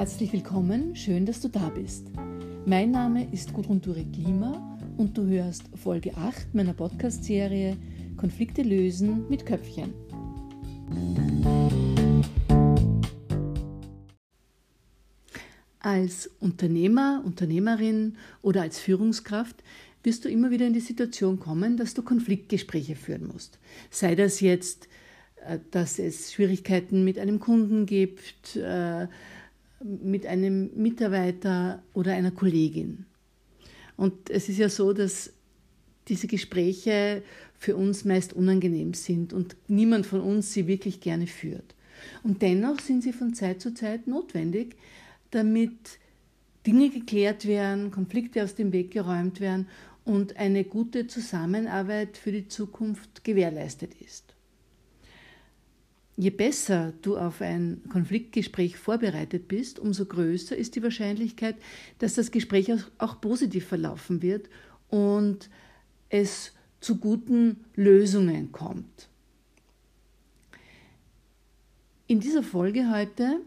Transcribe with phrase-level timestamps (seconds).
[0.00, 2.06] Herzlich willkommen, schön, dass du da bist.
[2.64, 7.76] Mein Name ist Gudrun Dure-Klima und du hörst Folge 8 meiner Podcast-Serie
[8.16, 9.92] Konflikte lösen mit Köpfchen.
[15.80, 19.62] Als Unternehmer, Unternehmerin oder als Führungskraft
[20.02, 23.58] wirst du immer wieder in die Situation kommen, dass du Konfliktgespräche führen musst.
[23.90, 24.88] Sei das jetzt,
[25.46, 29.06] äh, dass es Schwierigkeiten mit einem Kunden gibt, äh,
[29.82, 33.06] mit einem Mitarbeiter oder einer Kollegin.
[33.96, 35.32] Und es ist ja so, dass
[36.08, 37.22] diese Gespräche
[37.58, 41.74] für uns meist unangenehm sind und niemand von uns sie wirklich gerne führt.
[42.22, 44.76] Und dennoch sind sie von Zeit zu Zeit notwendig,
[45.30, 45.98] damit
[46.66, 49.68] Dinge geklärt werden, Konflikte aus dem Weg geräumt werden
[50.04, 54.34] und eine gute Zusammenarbeit für die Zukunft gewährleistet ist.
[56.20, 61.56] Je besser du auf ein Konfliktgespräch vorbereitet bist, umso größer ist die Wahrscheinlichkeit,
[61.98, 64.50] dass das Gespräch auch positiv verlaufen wird
[64.90, 65.48] und
[66.10, 69.08] es zu guten Lösungen kommt.
[72.06, 73.40] In dieser Folge heute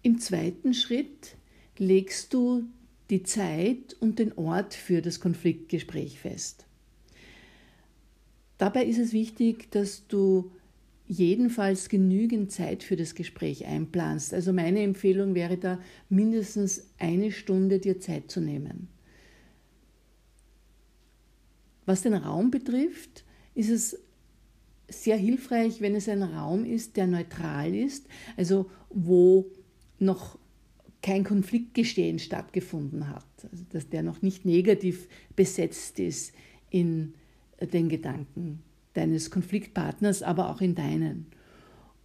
[0.00, 1.36] Im zweiten Schritt
[1.76, 2.62] legst du
[3.10, 6.64] die Zeit und den Ort für das Konfliktgespräch fest.
[8.58, 10.50] Dabei ist es wichtig, dass du
[11.06, 14.34] jedenfalls genügend Zeit für das Gespräch einplanst.
[14.34, 15.80] Also meine Empfehlung wäre da,
[16.10, 18.88] mindestens eine Stunde dir Zeit zu nehmen.
[21.86, 23.24] Was den Raum betrifft,
[23.54, 23.98] ist es
[24.90, 29.46] sehr hilfreich, wenn es ein Raum ist, der neutral ist, also wo
[29.98, 30.38] noch
[31.00, 36.34] kein Konfliktgestehen stattgefunden hat, also dass der noch nicht negativ besetzt ist
[36.70, 37.14] in
[37.60, 38.62] den Gedanken
[38.94, 41.26] deines Konfliktpartners, aber auch in deinen.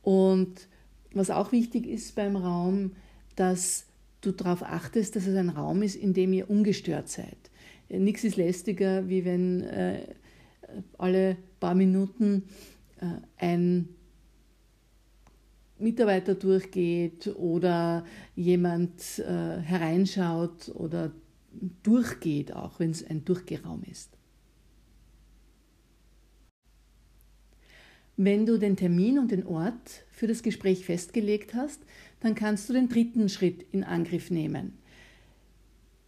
[0.02, 0.68] Und
[1.14, 2.92] was auch wichtig ist beim Raum,
[3.36, 3.86] dass
[4.22, 7.38] du darauf achtest, dass es ein Raum ist, in dem ihr ungestört seid.
[7.90, 10.08] Nichts ist lästiger, wie wenn äh,
[10.98, 12.44] alle paar Minuten
[13.00, 13.06] äh,
[13.38, 13.90] ein
[15.78, 18.06] Mitarbeiter durchgeht oder
[18.36, 21.12] jemand äh, hereinschaut oder
[21.84, 24.18] durchgeht, auch wenn es ein Durchgeraum ist.
[28.16, 31.82] Wenn du den Termin und den Ort für das Gespräch festgelegt hast,
[32.20, 34.78] dann kannst du den dritten Schritt in Angriff nehmen.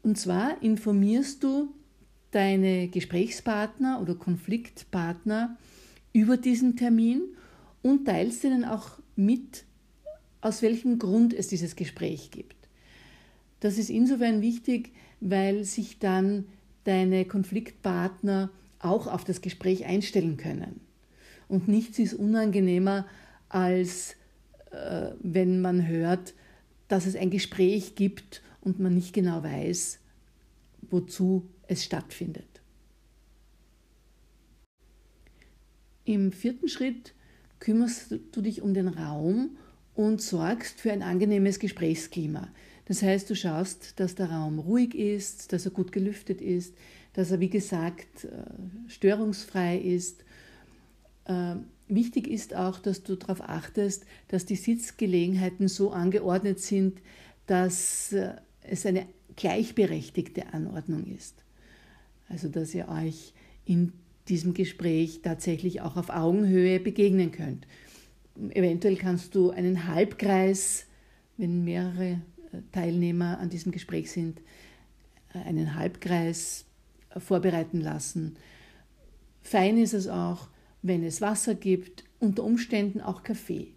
[0.03, 1.73] Und zwar informierst du
[2.29, 5.57] deine Gesprächspartner oder Konfliktpartner
[6.13, 7.21] über diesen Termin
[7.81, 9.63] und teilst ihnen auch mit,
[10.41, 12.55] aus welchem Grund es dieses Gespräch gibt.
[13.61, 14.91] Das ist insofern wichtig,
[15.21, 16.45] weil sich dann
[16.83, 20.84] deine Konfliktpartner auch auf das Gespräch einstellen können.
[21.47, 23.05] Und nichts ist unangenehmer,
[23.49, 24.15] als
[24.71, 26.33] äh, wenn man hört,
[26.87, 29.99] dass es ein Gespräch gibt und man nicht genau weiß,
[30.89, 32.45] wozu es stattfindet.
[36.03, 37.13] Im vierten Schritt
[37.59, 39.57] kümmerst du dich um den Raum
[39.95, 42.49] und sorgst für ein angenehmes Gesprächsklima.
[42.85, 46.75] Das heißt, du schaust, dass der Raum ruhig ist, dass er gut gelüftet ist,
[47.13, 48.29] dass er, wie gesagt, äh,
[48.87, 50.23] störungsfrei ist
[51.87, 57.01] wichtig ist auch, dass du darauf achtest, dass die Sitzgelegenheiten so angeordnet sind,
[57.47, 59.05] dass äh, es eine
[59.35, 61.43] gleichberechtigte Anordnung ist.
[62.29, 63.33] Also dass ihr euch
[63.65, 63.93] in
[64.27, 67.67] diesem Gespräch tatsächlich auch auf Augenhöhe begegnen könnt.
[68.49, 70.87] Eventuell kannst du einen Halbkreis,
[71.37, 72.21] wenn mehrere
[72.51, 74.41] äh, Teilnehmer an diesem Gespräch sind,
[75.33, 76.65] einen Halbkreis
[77.17, 78.37] vorbereiten lassen.
[79.41, 80.47] Fein ist es auch,
[80.87, 83.69] wenn es Wasser gibt, unter Umständen auch Kaffee.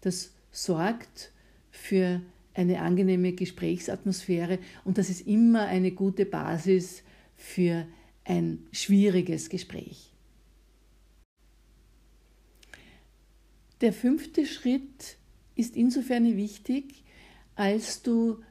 [0.00, 1.30] Das sorgt
[1.70, 2.22] für
[2.54, 7.02] eine angenehme Gesprächsatmosphäre und das ist immer eine gute Basis
[7.36, 7.86] für
[8.24, 10.10] ein schwieriges Gespräch.
[13.82, 15.18] Der fünfte Schritt
[15.54, 17.04] ist insofern wichtig,
[17.56, 18.42] als du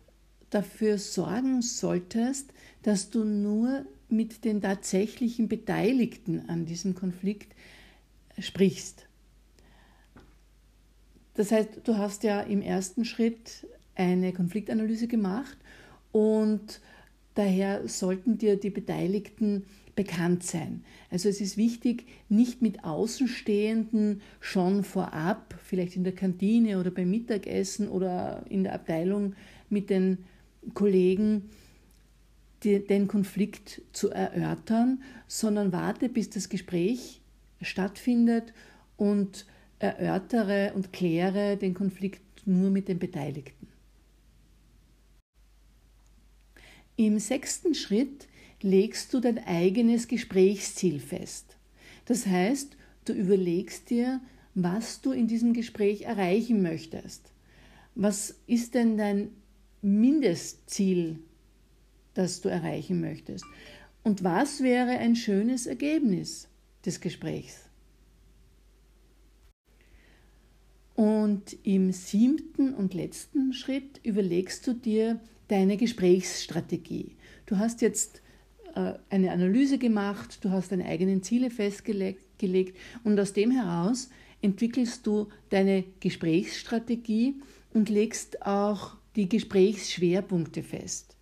[0.52, 2.54] dafür sorgen solltest,
[2.84, 7.54] dass du nur mit den tatsächlichen Beteiligten an diesem Konflikt
[8.40, 9.08] sprichst.
[11.36, 15.58] Das heißt, du hast ja im ersten Schritt eine Konfliktanalyse gemacht
[16.12, 16.82] und
[17.34, 19.66] daher sollten dir die Beteiligten
[19.96, 20.84] bekannt sein.
[21.10, 27.10] Also es ist wichtig, nicht mit Außenstehenden schon vorab, vielleicht in der Kantine oder beim
[27.10, 29.36] Mittagessen oder in der Abteilung
[29.70, 30.20] mit den
[30.74, 31.50] Kollegen,
[32.66, 37.22] die, den Konflikt zu erörtern, sondern warte, bis das Gespräch
[37.62, 38.54] stattfindet
[38.98, 39.46] und
[39.80, 43.68] erörtere und kläre den Konflikt nur mit den Beteiligten.
[46.98, 48.28] Im sechsten Schritt
[48.62, 51.58] legst du dein eigenes Gesprächsziel fest.
[52.06, 54.22] Das heißt, du überlegst dir,
[54.54, 57.32] was du in diesem Gespräch erreichen möchtest.
[57.96, 59.30] Was ist denn dein
[59.82, 61.20] Mindestziel,
[62.16, 63.46] das du erreichen möchtest?
[64.04, 66.48] Und was wäre ein schönes Ergebnis
[66.86, 67.62] des Gesprächs?
[70.96, 75.20] Und im siebten und letzten Schritt überlegst du dir
[75.50, 77.16] deine Gesprächsstrategie.
[77.46, 78.22] Du hast jetzt
[78.76, 84.10] äh, eine Analyse gemacht, du hast deine eigenen Ziele festgelegt und aus dem heraus
[84.42, 87.36] entwickelst du deine Gesprächsstrategie
[87.74, 91.16] und legst auch die Gesprächsschwerpunkte fest.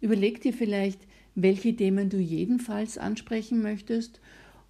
[0.00, 1.00] Überleg dir vielleicht,
[1.34, 4.20] welche Themen du jedenfalls ansprechen möchtest